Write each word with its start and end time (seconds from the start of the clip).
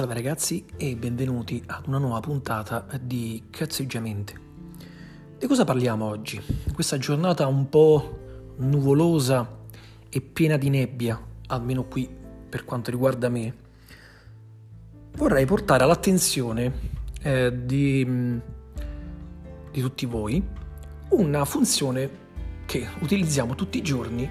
Salve 0.00 0.14
ragazzi 0.14 0.64
e 0.78 0.96
benvenuti 0.96 1.62
ad 1.66 1.86
una 1.86 1.98
nuova 1.98 2.20
puntata 2.20 2.86
di 2.98 3.48
Cazzeggiamente. 3.50 4.40
Di 5.36 5.46
cosa 5.46 5.64
parliamo 5.64 6.06
oggi? 6.06 6.40
Questa 6.72 6.96
giornata 6.96 7.46
un 7.46 7.68
po' 7.68 8.54
nuvolosa 8.56 9.58
e 10.08 10.20
piena 10.22 10.56
di 10.56 10.70
nebbia, 10.70 11.22
almeno 11.48 11.84
qui 11.84 12.08
per 12.48 12.64
quanto 12.64 12.90
riguarda 12.90 13.28
me, 13.28 13.54
vorrei 15.16 15.44
portare 15.44 15.84
all'attenzione 15.84 16.72
eh, 17.20 17.52
di, 17.66 18.40
di 19.70 19.80
tutti 19.82 20.06
voi 20.06 20.42
una 21.10 21.44
funzione 21.44 22.10
che 22.64 22.88
utilizziamo 23.00 23.54
tutti 23.54 23.76
i 23.76 23.82
giorni 23.82 24.26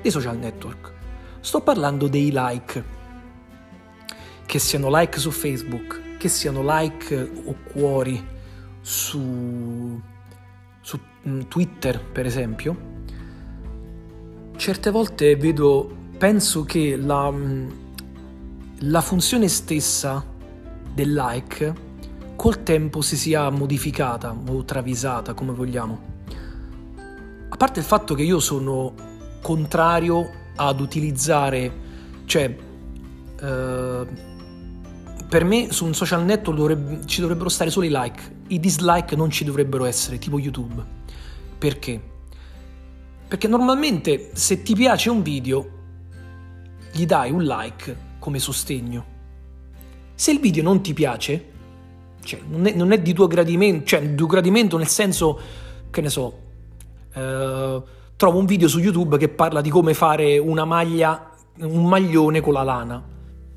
dei 0.00 0.10
social 0.10 0.38
network. 0.38 0.92
Sto 1.40 1.60
parlando 1.60 2.08
dei 2.08 2.30
like 2.32 2.93
che 4.54 4.60
siano 4.60 4.88
like 4.88 5.18
su 5.18 5.32
Facebook, 5.32 6.16
che 6.16 6.28
siano 6.28 6.62
like 6.64 7.32
o 7.44 7.56
cuori 7.72 8.24
su, 8.80 10.00
su 10.80 11.00
mm, 11.28 11.40
Twitter, 11.48 12.00
per 12.00 12.24
esempio, 12.24 12.76
certe 14.54 14.90
volte 14.90 15.34
vedo, 15.34 15.92
penso 16.16 16.62
che 16.62 16.94
la, 16.94 17.32
mm, 17.32 17.68
la 18.82 19.00
funzione 19.00 19.48
stessa 19.48 20.24
del 20.94 21.12
like 21.12 21.74
col 22.36 22.62
tempo 22.62 23.00
si 23.00 23.16
sia 23.16 23.50
modificata 23.50 24.36
o 24.46 24.64
travisata, 24.64 25.34
come 25.34 25.50
vogliamo. 25.50 26.00
A 27.48 27.56
parte 27.56 27.80
il 27.80 27.84
fatto 27.84 28.14
che 28.14 28.22
io 28.22 28.38
sono 28.38 28.94
contrario 29.42 30.30
ad 30.54 30.78
utilizzare, 30.78 31.72
cioè, 32.26 32.56
eh, 33.40 34.32
per 35.34 35.42
me 35.42 35.72
su 35.72 35.84
un 35.84 35.94
social 35.94 36.24
network 36.24 36.56
dovrebbe, 36.56 37.06
ci 37.06 37.20
dovrebbero 37.20 37.48
stare 37.48 37.68
solo 37.68 37.86
i 37.86 37.88
like, 37.90 38.36
i 38.50 38.60
dislike 38.60 39.16
non 39.16 39.30
ci 39.30 39.42
dovrebbero 39.42 39.84
essere, 39.84 40.16
tipo 40.16 40.38
YouTube. 40.38 40.80
Perché? 41.58 42.00
Perché 43.26 43.48
normalmente 43.48 44.30
se 44.34 44.62
ti 44.62 44.76
piace 44.76 45.10
un 45.10 45.22
video 45.22 45.68
gli 46.92 47.04
dai 47.04 47.32
un 47.32 47.42
like 47.42 47.96
come 48.20 48.38
sostegno. 48.38 49.04
Se 50.14 50.30
il 50.30 50.38
video 50.38 50.62
non 50.62 50.80
ti 50.82 50.94
piace, 50.94 51.44
cioè 52.22 52.38
non 52.46 52.66
è, 52.66 52.72
non 52.72 52.92
è 52.92 53.00
di 53.00 53.12
tuo 53.12 53.26
gradimento, 53.26 53.86
cioè 53.86 54.08
di 54.08 54.14
tuo 54.14 54.28
gradimento 54.28 54.78
nel 54.78 54.86
senso, 54.86 55.40
che 55.90 56.00
ne 56.00 56.10
so, 56.10 56.38
eh, 57.12 57.82
trovo 58.14 58.38
un 58.38 58.46
video 58.46 58.68
su 58.68 58.78
YouTube 58.78 59.18
che 59.18 59.28
parla 59.28 59.60
di 59.60 59.70
come 59.70 59.94
fare 59.94 60.38
una 60.38 60.64
maglia, 60.64 61.32
un 61.58 61.88
maglione 61.88 62.40
con 62.40 62.52
la 62.52 62.62
lana. 62.62 63.02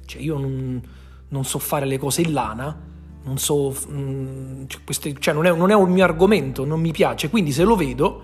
Cioè 0.08 0.20
io 0.20 0.40
non 0.40 0.96
non 1.30 1.44
so 1.44 1.60
fare 1.60 1.86
le 1.86 1.98
cose 1.98 2.22
in 2.22 2.34
lana, 2.34 2.86
non 3.24 3.38
so, 3.38 3.70
mh, 3.70 3.94
mm, 3.94 4.64
cioè, 4.68 4.82
queste, 4.84 5.16
cioè 5.20 5.34
non, 5.34 5.46
è, 5.46 5.54
non, 5.54 5.70
è, 5.70 5.76
un 5.76 5.92
mio 5.92 6.04
argomento, 6.04 6.66
non 6.66 6.80
mi 6.80 6.92
piace, 6.92 7.30
quindi 7.30 7.52
se 7.52 7.64
lo 7.64 7.76
vedo, 7.76 8.24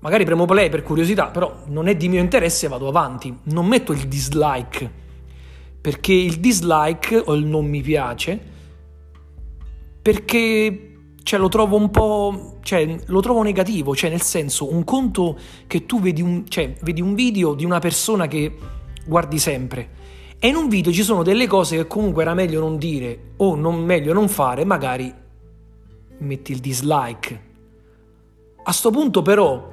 magari 0.00 0.24
premo 0.24 0.44
play 0.44 0.68
per 0.68 0.82
curiosità, 0.82 1.26
però 1.26 1.62
non 1.66 1.88
è 1.88 1.96
di 1.96 2.08
mio 2.08 2.20
interesse 2.20 2.66
e 2.66 2.68
vado 2.68 2.88
avanti, 2.88 3.36
non 3.44 3.66
metto 3.66 3.92
il 3.92 4.06
dislike, 4.06 4.90
perché 5.80 6.12
il 6.12 6.38
dislike 6.38 7.16
o 7.16 7.34
il 7.34 7.44
non 7.44 7.66
mi 7.66 7.82
piace, 7.82 8.50
perché 10.00 10.90
cioè, 11.22 11.38
lo 11.38 11.48
trovo 11.48 11.76
un 11.76 11.90
po', 11.90 12.58
cioè, 12.62 12.98
lo 13.06 13.20
trovo 13.20 13.42
negativo, 13.42 13.94
cioè 13.94 14.10
nel 14.10 14.22
senso, 14.22 14.72
un 14.72 14.84
conto 14.84 15.38
che 15.66 15.86
tu 15.86 16.00
vedi 16.00 16.20
un, 16.20 16.48
cioè, 16.48 16.74
vedi 16.82 17.00
un 17.00 17.14
video 17.14 17.54
di 17.54 17.64
una 17.64 17.78
persona 17.78 18.26
che 18.26 18.56
guardi 19.04 19.38
sempre, 19.38 19.88
e 20.44 20.48
in 20.48 20.56
un 20.56 20.66
video 20.66 20.90
ci 20.90 21.04
sono 21.04 21.22
delle 21.22 21.46
cose 21.46 21.76
che 21.76 21.86
comunque 21.86 22.22
era 22.22 22.34
meglio 22.34 22.58
non 22.58 22.76
dire 22.76 23.34
o 23.36 23.54
non, 23.54 23.84
meglio 23.84 24.12
non 24.12 24.26
fare, 24.26 24.64
magari 24.64 25.14
metti 26.18 26.50
il 26.50 26.58
dislike. 26.58 27.42
A 28.64 28.72
sto 28.72 28.90
punto 28.90 29.22
però 29.22 29.70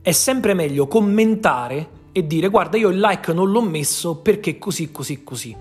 è 0.00 0.12
sempre 0.12 0.54
meglio 0.54 0.86
commentare 0.86 1.88
e 2.12 2.26
dire 2.26 2.48
guarda 2.48 2.78
io 2.78 2.88
il 2.88 2.98
like 2.98 3.34
non 3.34 3.50
l'ho 3.50 3.60
messo 3.60 4.16
perché 4.16 4.58
così, 4.58 4.90
così, 4.90 5.22
così. 5.22 5.54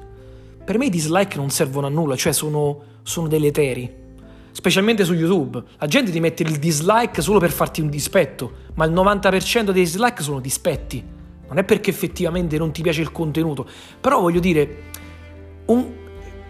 Per 0.63 0.77
me 0.77 0.85
i 0.85 0.89
dislike 0.89 1.35
non 1.35 1.49
servono 1.49 1.87
a 1.87 1.89
nulla, 1.89 2.15
cioè 2.15 2.31
sono, 2.31 2.81
sono 3.03 3.27
deleteri. 3.27 3.93
Specialmente 4.51 5.03
su 5.03 5.11
YouTube. 5.11 5.61
La 5.77 5.87
gente 5.87 6.09
ti 6.11 6.21
mette 6.21 6.43
il 6.43 6.57
dislike 6.57 7.21
solo 7.21 7.39
per 7.39 7.51
farti 7.51 7.81
un 7.81 7.89
dispetto, 7.89 8.49
ma 8.75 8.85
il 8.85 8.93
90% 8.93 9.71
dei 9.71 9.83
dislike 9.83 10.23
sono 10.23 10.39
dispetti 10.39 11.15
non 11.47 11.57
è 11.57 11.63
perché 11.63 11.89
effettivamente 11.89 12.57
non 12.57 12.71
ti 12.71 12.81
piace 12.81 13.01
il 13.01 13.11
contenuto, 13.11 13.67
però 13.99 14.19
voglio 14.19 14.39
dire, 14.39 14.83
un, 15.65 15.85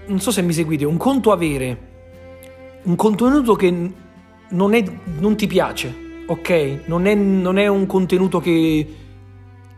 non 0.06 0.20
so 0.20 0.32
se 0.32 0.42
mi 0.42 0.54
seguite, 0.54 0.86
un 0.86 0.98
conto 0.98 1.32
avere 1.32 1.96
un 2.84 2.96
contenuto 2.96 3.54
che 3.56 3.92
non, 4.50 4.74
è, 4.74 4.84
non 5.20 5.36
ti 5.36 5.46
piace, 5.46 6.24
ok? 6.26 6.84
Non 6.86 7.06
è, 7.06 7.14
non 7.16 7.58
è 7.58 7.68
un 7.68 7.86
contenuto 7.86 8.40
che, 8.40 8.96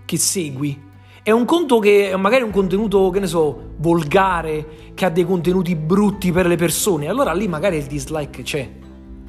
che 0.06 0.18
segui, 0.18 0.88
è 1.24 1.32
un 1.32 1.46
conto 1.46 1.80
che 1.80 2.14
magari 2.18 2.44
è 2.44 2.46
un 2.46 2.52
contenuto, 2.52 3.10
che 3.10 3.20
ne 3.20 3.28
so, 3.28 3.74
volgare, 3.78 4.94
che 4.94 5.06
ha 5.06 5.10
dei 5.10 5.26
contenuti 5.26 5.76
brutti 5.76 6.32
per 6.32 6.46
le 6.46 6.56
persone, 6.56 7.08
allora 7.08 7.34
lì 7.34 7.48
magari 7.48 7.78
il 7.78 7.86
dislike 7.86 8.44
c'è. 8.44 8.70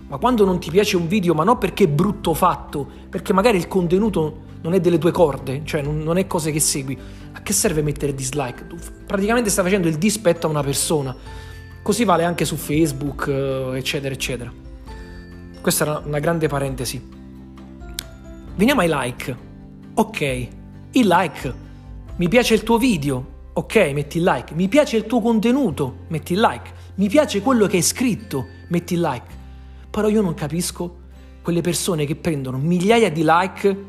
Ma 0.08 0.18
quando 0.18 0.44
non 0.44 0.58
ti 0.58 0.70
piace 0.70 0.96
un 0.96 1.06
video, 1.06 1.34
ma 1.34 1.44
non 1.44 1.56
perché 1.56 1.84
è 1.84 1.88
brutto 1.88 2.34
fatto, 2.34 2.86
perché 3.08 3.32
magari 3.32 3.56
il 3.56 3.68
contenuto 3.68 4.48
non 4.62 4.74
è 4.74 4.80
delle 4.80 4.98
tue 4.98 5.10
corde, 5.10 5.62
cioè 5.64 5.82
non, 5.82 5.98
non 6.00 6.18
è 6.18 6.26
cose 6.26 6.50
che 6.50 6.60
segui. 6.60 6.98
A 7.32 7.42
che 7.42 7.52
serve 7.52 7.82
mettere 7.82 8.14
dislike? 8.14 8.66
Tu 8.66 8.76
praticamente 9.06 9.50
stai 9.50 9.64
facendo 9.64 9.88
il 9.88 9.96
dispetto 9.96 10.46
a 10.46 10.50
una 10.50 10.62
persona. 10.62 11.14
Così 11.82 12.04
vale 12.04 12.24
anche 12.24 12.44
su 12.44 12.56
Facebook, 12.56 13.26
eh, 13.28 13.78
eccetera, 13.78 14.12
eccetera. 14.12 14.52
Questa 15.60 15.84
era 15.84 16.02
una 16.04 16.18
grande 16.18 16.48
parentesi. 16.48 17.08
Veniamo 18.54 18.80
ai 18.80 18.88
like. 18.90 19.36
Ok, 19.94 20.20
il 20.20 21.06
like. 21.06 21.54
Mi 22.16 22.28
piace 22.28 22.54
il 22.54 22.62
tuo 22.62 22.76
video. 22.76 23.38
Ok, 23.54 23.76
metti 23.94 24.18
il 24.18 24.24
like. 24.24 24.54
Mi 24.54 24.68
piace 24.68 24.96
il 24.96 25.06
tuo 25.06 25.20
contenuto. 25.20 26.04
Metti 26.08 26.34
il 26.34 26.40
like. 26.40 26.70
Mi 26.96 27.08
piace 27.08 27.40
quello 27.40 27.66
che 27.66 27.76
hai 27.76 27.82
scritto. 27.82 28.46
Metti 28.68 28.94
il 28.94 29.00
like. 29.00 29.38
Però 29.90 30.08
io 30.08 30.20
non 30.20 30.34
capisco 30.34 30.98
quelle 31.42 31.62
persone 31.62 32.04
che 32.04 32.16
prendono 32.16 32.58
migliaia 32.58 33.10
di 33.10 33.22
like 33.24 33.84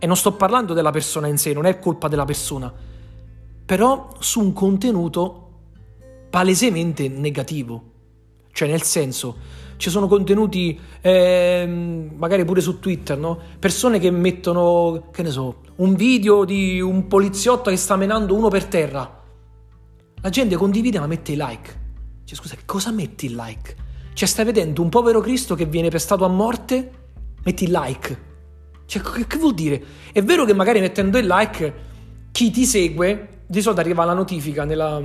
e 0.00 0.06
non 0.06 0.16
sto 0.16 0.32
parlando 0.32 0.72
della 0.72 0.90
persona 0.90 1.28
in 1.28 1.36
sé, 1.36 1.52
non 1.52 1.66
è 1.66 1.78
colpa 1.78 2.08
della 2.08 2.24
persona, 2.24 2.72
però 3.66 4.08
su 4.18 4.40
un 4.40 4.52
contenuto 4.54 5.48
palesemente 6.30 7.06
negativo. 7.08 7.84
Cioè, 8.50 8.66
nel 8.66 8.82
senso, 8.82 9.36
ci 9.76 9.90
sono 9.90 10.08
contenuti, 10.08 10.78
eh, 11.02 11.66
magari 12.16 12.44
pure 12.46 12.62
su 12.62 12.78
Twitter, 12.78 13.18
no? 13.18 13.38
Persone 13.58 13.98
che 13.98 14.10
mettono, 14.10 15.08
che 15.12 15.22
ne 15.22 15.30
so, 15.30 15.60
un 15.76 15.94
video 15.94 16.44
di 16.44 16.80
un 16.80 17.06
poliziotto 17.06 17.68
che 17.68 17.76
sta 17.76 17.96
menando 17.96 18.34
uno 18.34 18.48
per 18.48 18.64
terra. 18.64 19.22
La 20.22 20.30
gente 20.30 20.56
condivide 20.56 20.98
ma 20.98 21.06
mette 21.06 21.34
like. 21.34 21.80
Cioè, 22.24 22.38
scusa, 22.38 22.56
cosa 22.64 22.90
metti 22.90 23.26
il 23.26 23.34
like? 23.34 23.76
Cioè, 24.14 24.26
stai 24.26 24.46
vedendo 24.46 24.80
un 24.80 24.88
povero 24.88 25.20
Cristo 25.20 25.54
che 25.54 25.66
viene 25.66 25.90
pestato 25.90 26.24
a 26.24 26.28
morte? 26.28 26.90
Metti 27.44 27.66
like. 27.68 28.28
Cioè, 28.90 29.02
che, 29.02 29.24
che 29.24 29.36
vuol 29.36 29.54
dire? 29.54 29.80
È 30.12 30.20
vero 30.20 30.44
che 30.44 30.52
magari 30.52 30.80
mettendo 30.80 31.16
il 31.16 31.26
like 31.26 31.74
chi 32.32 32.50
ti 32.50 32.66
segue, 32.66 33.42
di 33.46 33.60
solito 33.60 33.80
arriva 33.80 34.04
la 34.04 34.14
notifica 34.14 34.64
nella 34.64 35.00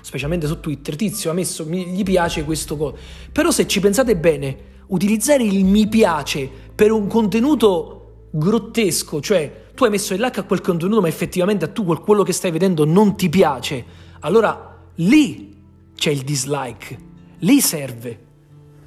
specialmente 0.00 0.46
su 0.46 0.60
Twitter, 0.60 0.94
tizio 0.94 1.30
ha 1.30 1.32
messo 1.32 1.66
mi, 1.66 1.86
gli 1.86 2.04
piace 2.04 2.44
questo 2.44 2.76
co- 2.76 2.96
però 3.32 3.50
se 3.50 3.66
ci 3.66 3.80
pensate 3.80 4.16
bene, 4.16 4.56
utilizzare 4.88 5.42
il 5.42 5.64
mi 5.64 5.88
piace 5.88 6.48
per 6.72 6.92
un 6.92 7.08
contenuto 7.08 8.28
grottesco, 8.30 9.20
cioè 9.20 9.70
tu 9.74 9.82
hai 9.82 9.90
messo 9.90 10.14
il 10.14 10.20
like 10.20 10.38
a 10.38 10.44
quel 10.44 10.60
contenuto 10.60 11.00
ma 11.00 11.08
effettivamente 11.08 11.64
a 11.64 11.68
tu 11.68 11.84
quello 12.00 12.22
che 12.22 12.32
stai 12.32 12.52
vedendo 12.52 12.84
non 12.84 13.16
ti 13.16 13.28
piace, 13.28 13.84
allora 14.20 14.86
lì 14.96 15.56
c'è 15.96 16.10
il 16.10 16.22
dislike, 16.22 16.98
lì 17.38 17.60
serve, 17.60 18.18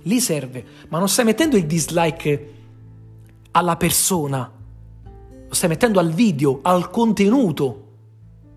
lì 0.03 0.21
serve, 0.21 0.65
ma 0.88 0.98
non 0.98 1.10
stai 1.10 1.25
mettendo 1.25 1.57
il 1.57 1.65
dislike 1.65 2.56
alla 3.57 3.75
persona, 3.75 4.51
lo 5.48 5.54
stai 5.54 5.69
mettendo 5.69 6.00
al 6.00 6.12
video, 6.12 6.59
al 6.62 6.92
contenuto. 6.92 7.86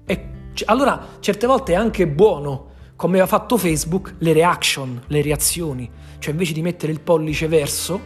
E 0.05 0.31
allora 0.67 1.17
certe 1.21 1.47
volte 1.47 1.73
è 1.73 1.77
anche 1.77 2.07
buono, 2.07 2.69
come 2.97 3.19
ha 3.21 3.27
fatto 3.27 3.57
Facebook, 3.57 4.17
le 4.19 4.35
reaction, 4.35 5.01
le 5.07 5.23
reazioni. 5.23 5.91
Cioè 6.19 6.33
invece 6.33 6.53
di 6.53 6.61
mettere 6.61 6.93
il 6.93 7.01
pollice 7.01 7.49
verso, 7.49 7.99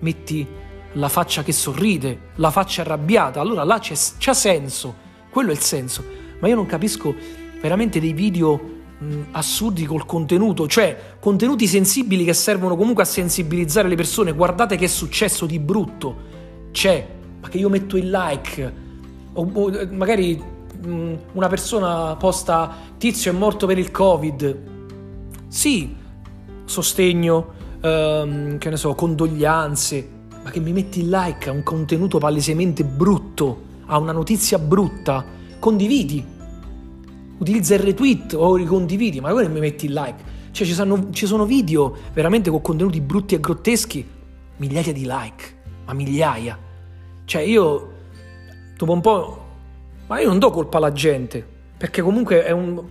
metti 0.00 0.46
la 0.92 1.08
faccia 1.08 1.42
che 1.42 1.52
sorride, 1.52 2.32
la 2.34 2.50
faccia 2.50 2.82
arrabbiata, 2.82 3.40
allora 3.40 3.64
là 3.64 3.78
c'è, 3.78 3.94
c'è 4.18 4.34
senso, 4.34 4.94
quello 5.30 5.48
è 5.48 5.54
il 5.54 5.60
senso. 5.60 6.04
Ma 6.40 6.48
io 6.48 6.56
non 6.56 6.66
capisco 6.66 7.14
veramente 7.58 8.00
dei 8.00 8.12
video 8.12 8.72
assurdi 9.32 9.86
col 9.86 10.04
contenuto, 10.04 10.68
cioè 10.68 11.16
contenuti 11.20 11.66
sensibili 11.66 12.24
che 12.24 12.34
servono 12.34 12.76
comunque 12.76 13.02
a 13.02 13.06
sensibilizzare 13.06 13.88
le 13.88 13.96
persone. 13.96 14.32
Guardate 14.32 14.76
che 14.76 14.84
è 14.84 14.88
successo 14.88 15.46
di 15.46 15.58
brutto 15.58 16.32
c'è, 16.74 17.06
ma 17.40 17.48
che 17.48 17.58
io 17.58 17.68
metto 17.68 17.96
il 17.96 18.10
like, 18.10 18.74
o, 19.32 19.48
o 19.52 19.88
magari 19.92 20.42
mm, 20.84 21.14
una 21.34 21.46
persona 21.46 22.16
posta 22.16 22.74
tizio 22.98 23.30
è 23.30 23.34
morto 23.34 23.66
per 23.66 23.78
il 23.78 23.92
covid, 23.92 24.58
sì, 25.46 25.94
sostegno, 26.64 27.52
ehm, 27.80 28.58
che 28.58 28.70
ne 28.70 28.76
so, 28.76 28.92
condoglianze, 28.94 30.08
ma 30.42 30.50
che 30.50 30.58
mi 30.58 30.72
metti 30.72 30.98
il 30.98 31.08
like 31.08 31.48
a 31.48 31.52
un 31.52 31.62
contenuto 31.62 32.18
palesemente 32.18 32.82
brutto, 32.82 33.62
a 33.86 33.98
una 33.98 34.10
notizia 34.10 34.58
brutta, 34.58 35.24
condividi. 35.60 36.32
Utilizza 37.38 37.74
il 37.74 37.80
retweet 37.80 38.34
o 38.34 38.56
ricondividi, 38.56 39.20
ma 39.20 39.30
poi 39.30 39.48
mi 39.48 39.60
metti 39.60 39.86
il 39.86 39.92
like. 39.92 40.32
Cioè 40.50 40.66
ci 40.66 40.72
sono, 40.72 41.10
ci 41.10 41.26
sono 41.26 41.44
video 41.44 41.96
veramente 42.12 42.50
con 42.50 42.60
contenuti 42.60 43.00
brutti 43.00 43.36
e 43.36 43.40
grotteschi, 43.40 44.04
migliaia 44.56 44.92
di 44.92 45.06
like, 45.06 45.56
ma 45.86 45.92
migliaia. 45.92 46.63
Cioè 47.24 47.42
io, 47.42 47.92
dopo 48.76 48.92
un 48.92 49.00
po'... 49.00 49.42
Ma 50.06 50.20
io 50.20 50.28
non 50.28 50.38
do 50.38 50.50
colpa 50.50 50.76
alla 50.76 50.92
gente, 50.92 51.46
perché 51.76 52.02
comunque 52.02 52.44
è 52.44 52.50
un... 52.50 52.84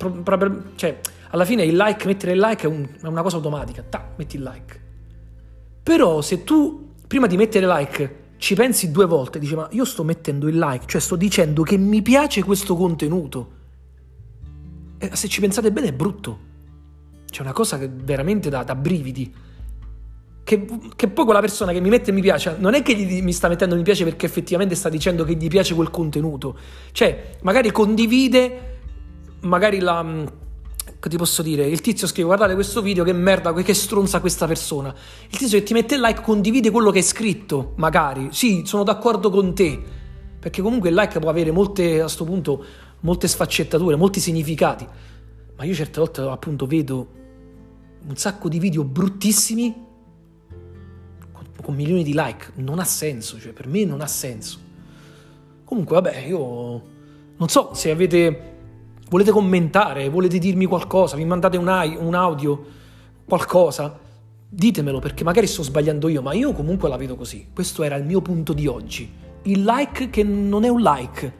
Cioè, 0.76 1.00
alla 1.30 1.46
fine 1.46 1.64
il 1.64 1.76
like, 1.76 2.06
mettere 2.06 2.34
il 2.34 2.40
like 2.40 2.64
è, 2.66 2.68
un, 2.68 2.88
è 3.02 3.06
una 3.06 3.22
cosa 3.22 3.38
automatica. 3.38 3.84
Ta, 3.88 4.14
metti 4.16 4.36
il 4.36 4.44
like. 4.44 4.82
Però 5.84 6.22
se 6.22 6.44
tu, 6.44 6.94
prima 7.08 7.28
di 7.28 7.38
mettere 7.38 7.68
like, 7.68 8.22
ci 8.38 8.56
pensi 8.56 8.92
due 8.92 9.06
volte, 9.06 9.40
dici 9.40 9.56
ma 9.56 9.68
io 9.72 9.86
sto 9.86 10.04
mettendo 10.04 10.48
il 10.48 10.58
like, 10.58 10.86
cioè 10.86 11.00
sto 11.00 11.16
dicendo 11.16 11.64
che 11.64 11.78
mi 11.78 12.02
piace 12.02 12.44
questo 12.44 12.76
contenuto. 12.76 13.52
E 14.98 15.16
se 15.16 15.28
ci 15.28 15.40
pensate 15.40 15.72
bene 15.72 15.88
è 15.88 15.94
brutto. 15.94 16.52
C'è 17.30 17.42
una 17.42 17.52
cosa 17.52 17.78
che 17.78 17.90
veramente 17.90 18.50
da, 18.50 18.64
da 18.64 18.76
brividi. 18.76 19.34
Che, 20.54 20.66
che, 20.96 21.08
poi 21.08 21.26
quella 21.26 21.40
persona 21.40 21.72
che 21.72 21.80
mi 21.80 21.90
mette 21.90 22.12
mi 22.12 22.22
piace 22.22 22.56
non 22.60 22.76
è 22.76 22.84
che 22.84 22.94
gli, 22.96 23.24
mi 23.24 23.34
sta 23.34 23.48
mettendo 23.48 23.76
mi 23.76 23.82
piace 23.82 24.04
perché 24.04 24.26
effettivamente 24.28 24.76
sta 24.76 24.90
dicendo 24.90 25.24
che 25.24 25.34
gli 25.34 25.48
piace 25.48 25.74
quel 25.74 25.90
contenuto. 25.90 26.58
Cioè, 26.92 27.38
magari 27.42 27.72
condivide, 27.72 28.80
magari 29.42 29.80
la 29.80 30.42
che 31.00 31.10
ti 31.10 31.18
posso 31.18 31.42
dire? 31.42 31.66
Il 31.66 31.82
tizio 31.82 32.08
scrive 32.08 32.28
guardate 32.28 32.54
questo 32.54 32.82
video, 32.82 33.04
che 33.04 33.12
merda, 33.12 33.52
che 33.54 33.74
stronza 33.74 34.22
questa 34.22 34.48
persona. 34.48 34.96
Il 35.30 35.38
tizio 35.38 35.58
che 35.58 35.66
ti 35.66 35.74
mette 35.74 35.96
il 35.96 36.02
like 36.02 36.22
condivide 36.22 36.72
quello 36.72 36.92
che 36.92 37.00
è 37.00 37.02
scritto, 37.02 37.74
magari. 37.76 38.30
Sì, 38.32 38.64
sono 38.66 38.84
d'accordo 38.84 39.30
con 39.30 39.54
te. 39.54 39.82
Perché 40.40 40.62
comunque 40.62 40.88
il 40.88 40.96
like 40.96 41.20
può 41.20 41.30
avere 41.30 41.52
molte, 41.52 41.98
a 41.98 42.04
questo 42.04 42.24
punto, 42.24 42.66
molte 43.02 43.28
sfaccettature, 43.28 43.98
molti 43.98 44.22
significati. 44.22 44.88
Ma 45.58 45.64
io 45.66 45.74
certe 45.74 46.00
volte 46.00 46.22
appunto 46.22 46.66
vedo 46.66 47.08
un 48.08 48.16
sacco 48.16 48.48
di 48.48 48.60
video 48.60 48.86
bruttissimi 48.86 49.74
con 51.64 51.74
milioni 51.74 52.04
di 52.04 52.14
like. 52.14 52.52
Non 52.56 52.78
ha 52.78 52.84
senso, 52.84 53.40
cioè 53.40 53.54
per 53.54 53.68
me 53.68 53.86
non 53.86 54.02
ha 54.02 54.08
senso. 54.08 54.60
Comunque, 55.64 55.96
vabbè, 55.96 56.18
io 56.28 56.82
non 57.36 57.48
so 57.48 57.74
se 57.74 57.90
avete 57.90 58.52
volete 59.10 59.32
commentare, 59.32 60.10
volete 60.10 60.40
dirmi 60.40 60.66
qualcosa, 60.66 61.16
mi 61.16 61.26
mandate 61.26 61.58
un, 61.58 61.68
un 62.00 62.16
audio, 62.16 62.66
qualcosa, 63.26 64.00
ditemelo 64.50 65.00
perché 65.00 65.24
magari 65.24 65.46
sto 65.46 65.62
sbagliando 65.62 66.08
io, 66.08 66.24
ma 66.24 66.34
io 66.34 66.52
comunque 66.52 66.90
la 66.90 66.98
vedo 66.98 67.16
così. 67.16 67.48
Questo 67.54 67.84
era 67.84 67.96
il 67.96 68.06
mio 68.06 68.22
punto 68.22 68.54
di 68.54 68.66
oggi. 68.66 69.12
Il 69.44 69.64
like 69.64 70.10
che 70.10 70.24
non 70.24 70.64
è 70.64 70.70
un 70.70 70.82
like. 70.82 71.34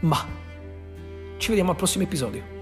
Ma 0.00 0.18
ci 1.38 1.48
vediamo 1.48 1.70
al 1.70 1.76
prossimo 1.76 2.04
episodio. 2.04 2.59